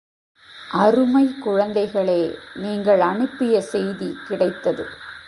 [0.71, 2.35] அருமைக் குழந்தைகளே,
[2.55, 4.85] நீங்கள் அனுப்பிய செய்தி கிடைத்தது.